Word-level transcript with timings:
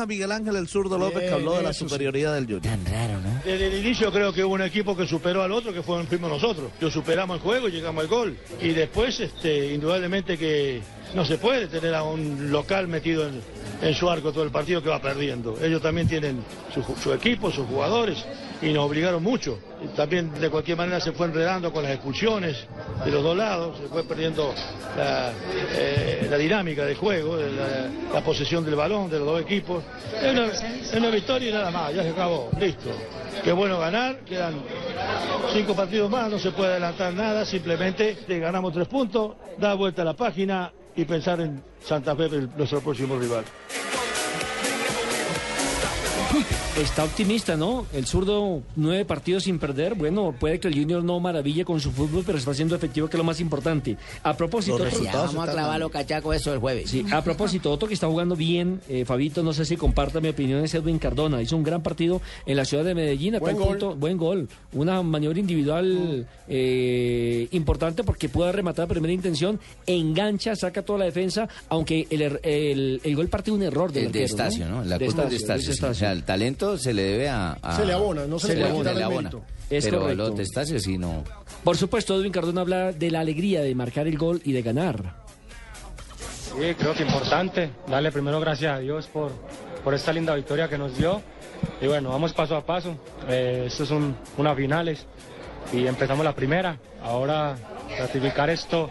A 0.00 0.06
Miguel 0.06 0.32
Ángel 0.32 0.56
el 0.56 0.68
zurdo 0.68 0.98
López 0.98 1.22
que 1.22 1.30
habló 1.30 1.56
de 1.56 1.62
la 1.62 1.72
superioridad 1.72 2.34
del 2.34 2.44
Junior. 2.44 2.62
Tan 2.62 2.84
raro, 2.86 3.20
¿no? 3.20 3.40
Desde 3.44 3.66
el 3.66 3.84
inicio 3.84 4.12
creo 4.12 4.32
que 4.32 4.44
hubo 4.44 4.54
un 4.54 4.62
equipo 4.62 4.96
que 4.96 5.06
superó 5.06 5.42
al 5.42 5.52
otro, 5.52 5.72
que 5.72 5.82
fuimos 5.82 6.30
nosotros. 6.30 6.70
Lo 6.80 6.90
superamos 6.90 7.36
el 7.36 7.42
juego 7.42 7.68
y 7.68 7.72
llegamos 7.72 8.02
al 8.02 8.08
gol. 8.08 8.36
Y 8.60 8.68
después, 8.70 9.18
este, 9.20 9.74
indudablemente 9.74 10.38
que 10.38 10.80
no 11.14 11.24
se 11.24 11.38
puede 11.38 11.66
tener 11.66 11.94
a 11.94 12.02
un 12.02 12.50
local 12.50 12.88
metido 12.88 13.26
en, 13.28 13.40
en 13.82 13.94
su 13.94 14.08
arco 14.08 14.32
todo 14.32 14.44
el 14.44 14.50
partido 14.50 14.82
que 14.82 14.88
va 14.88 15.00
perdiendo. 15.00 15.58
Ellos 15.62 15.82
también 15.82 16.08
tienen 16.08 16.42
su, 16.72 16.82
su 17.02 17.12
equipo, 17.12 17.50
sus 17.50 17.66
jugadores, 17.66 18.24
y 18.62 18.72
nos 18.72 18.86
obligaron 18.86 19.22
mucho. 19.22 19.58
También 19.96 20.32
de 20.40 20.48
cualquier 20.48 20.76
manera 20.78 21.00
se 21.00 21.12
fue 21.12 21.26
enredando 21.26 21.72
con 21.72 21.82
las 21.82 21.92
expulsiones 21.92 22.56
de 23.04 23.10
los 23.10 23.22
dos 23.22 23.36
lados, 23.36 23.76
se 23.78 23.88
fue 23.88 24.04
perdiendo 24.04 24.54
la, 24.96 25.32
eh, 25.74 26.28
la 26.30 26.38
dinámica 26.38 26.84
del 26.84 26.96
juego, 26.96 27.36
de 27.36 27.50
la, 27.52 27.90
la 28.14 28.24
posesión 28.24 28.64
del 28.64 28.76
balón 28.76 29.10
de 29.10 29.18
los 29.18 29.26
dos 29.26 29.40
equipos. 29.42 29.81
Es 30.20 30.94
una, 30.94 31.08
victoria 31.10 31.50
y 31.50 31.52
nada 31.52 31.70
más, 31.70 31.94
ya 31.94 32.02
se 32.02 32.10
acabó, 32.10 32.50
listo. 32.60 32.90
Qué 33.42 33.52
bueno 33.52 33.78
ganar, 33.78 34.18
quedan 34.20 34.62
cinco 35.52 35.74
partidos 35.74 36.10
más, 36.10 36.30
no 36.30 36.38
se 36.38 36.50
puede 36.52 36.72
adelantar 36.72 37.12
nada, 37.14 37.44
simplemente 37.44 38.18
ganamos 38.28 38.72
tres 38.72 38.88
puntos, 38.88 39.34
da 39.58 39.74
vuelta 39.74 40.02
a 40.02 40.04
la 40.04 40.14
página 40.14 40.72
y 40.94 41.04
pensar 41.04 41.40
en 41.40 41.62
Santa 41.80 42.14
Fe, 42.14 42.28
nuestro 42.56 42.80
próximo 42.80 43.18
rival. 43.18 43.44
Está 46.80 47.04
optimista, 47.04 47.54
¿no? 47.54 47.84
El 47.92 48.06
zurdo, 48.06 48.62
nueve 48.76 49.04
partidos 49.04 49.42
sin 49.44 49.58
perder. 49.58 49.94
Bueno, 49.94 50.34
puede 50.40 50.58
que 50.58 50.68
el 50.68 50.74
Junior 50.74 51.04
no 51.04 51.20
maraville 51.20 51.66
con 51.66 51.78
su 51.80 51.92
fútbol, 51.92 52.22
pero 52.24 52.38
está 52.38 52.54
siendo 52.54 52.74
efectivo, 52.74 53.08
que 53.08 53.16
es 53.16 53.18
lo 53.18 53.24
más 53.24 53.40
importante. 53.40 53.98
A 54.22 54.34
propósito, 54.34 54.76
otro- 54.76 54.88
Ya 54.88 55.12
vamos 55.12 55.34
a 55.36 55.38
están 55.40 55.44
clavar 55.52 55.64
dando. 55.72 55.78
los 55.80 55.92
cachacos 55.92 56.34
eso 56.34 56.50
el 56.54 56.60
jueves. 56.60 56.88
Sí, 56.88 57.04
a 57.12 57.22
propósito, 57.22 57.70
otro 57.70 57.88
que 57.88 57.94
está 57.94 58.06
jugando 58.06 58.36
bien, 58.36 58.80
eh, 58.88 59.04
Fabito, 59.04 59.42
no 59.42 59.52
sé 59.52 59.66
si 59.66 59.76
comparta 59.76 60.22
mi 60.22 60.28
opinión, 60.28 60.64
es 60.64 60.72
Edwin 60.72 60.98
Cardona. 60.98 61.42
Hizo 61.42 61.58
un 61.58 61.62
gran 61.62 61.82
partido 61.82 62.22
en 62.46 62.56
la 62.56 62.64
ciudad 62.64 62.84
de 62.84 62.94
Medellín, 62.94 63.36
Buen 63.38 63.56
gol. 63.58 63.68
punto, 63.68 63.94
buen 63.94 64.16
gol. 64.16 64.48
Una 64.72 65.02
maniobra 65.02 65.38
individual 65.40 66.26
eh, 66.48 67.48
importante 67.50 68.02
porque 68.02 68.30
puede 68.30 68.50
rematar 68.50 68.86
a 68.86 68.88
primera 68.88 69.12
intención, 69.12 69.60
engancha, 69.86 70.56
saca 70.56 70.80
toda 70.80 71.00
la 71.00 71.04
defensa, 71.04 71.48
aunque 71.68 72.06
el, 72.08 72.22
er- 72.22 72.40
el, 72.42 73.00
el 73.04 73.14
gol 73.14 73.28
parte 73.28 73.50
de 73.50 73.56
un 73.58 73.62
error 73.62 73.92
del 73.92 74.04
de 74.04 74.08
arquero, 74.08 74.24
Estacio, 74.24 74.68
¿no? 74.70 74.82
La 74.84 74.96
De 74.96 75.04
culpa 75.04 75.24
es 75.24 75.30
de 75.30 75.36
Estacio, 75.36 75.70
Estacio. 75.70 75.70
O 75.70 75.90
Estacio. 75.90 75.94
sea, 76.06 76.12
el 76.12 76.22
talento 76.24 76.61
se 76.78 76.92
le 76.94 77.02
debe 77.02 77.28
a. 77.28 77.52
a- 77.62 77.76
Se 77.76 77.84
le 77.86 77.92
abona, 77.92 78.26
no 78.26 78.38
se 78.38 78.54
le 78.54 78.60
puede 78.62 78.78
quitar 78.78 78.96
el 78.96 79.02
abona. 79.02 79.30
Es 79.70 79.84
Pero 79.84 80.00
correcto. 80.00 80.22
lo 80.24 80.30
de 80.30 80.42
Estacio 80.42 80.78
sí 80.80 80.98
no. 80.98 81.24
Por 81.64 81.76
supuesto, 81.76 82.16
Edwin 82.18 82.32
Cardona 82.32 82.60
habla 82.60 82.92
de 82.92 83.10
la 83.10 83.20
alegría 83.20 83.62
de 83.62 83.74
marcar 83.74 84.06
el 84.06 84.18
gol 84.18 84.40
y 84.44 84.52
de 84.52 84.62
ganar. 84.62 85.22
Sí, 86.18 86.74
creo 86.78 86.92
que 86.94 87.02
importante. 87.02 87.70
Darle 87.88 88.12
primero 88.12 88.38
gracias 88.40 88.76
a 88.76 88.78
Dios 88.80 89.06
por, 89.06 89.30
por 89.82 89.94
esta 89.94 90.12
linda 90.12 90.34
victoria 90.34 90.68
que 90.68 90.76
nos 90.76 90.96
dio. 90.96 91.22
Y 91.80 91.86
bueno, 91.86 92.10
vamos 92.10 92.32
paso 92.32 92.56
a 92.56 92.66
paso. 92.66 92.96
Eh, 93.28 93.64
esto 93.68 93.84
es 93.84 93.90
un, 93.90 94.14
una 94.36 94.54
finales 94.54 95.06
y 95.72 95.86
empezamos 95.86 96.24
la 96.24 96.34
primera. 96.34 96.76
Ahora 97.02 97.56
ratificar 97.98 98.50
esto 98.50 98.90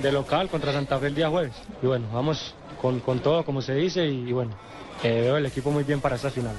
de 0.00 0.12
local 0.12 0.48
contra 0.48 0.72
Santa 0.72 0.98
Fe 0.98 1.08
el 1.08 1.14
día 1.14 1.28
jueves. 1.30 1.52
Y 1.82 1.86
bueno, 1.86 2.06
vamos 2.12 2.54
con, 2.80 3.00
con 3.00 3.20
todo, 3.20 3.44
como 3.44 3.60
se 3.62 3.74
dice, 3.74 4.06
y, 4.06 4.28
y 4.28 4.32
bueno, 4.32 4.52
eh, 5.02 5.22
veo 5.22 5.36
el 5.38 5.46
equipo 5.46 5.70
muy 5.70 5.82
bien 5.84 6.00
para 6.00 6.16
esta 6.16 6.30
final. 6.30 6.54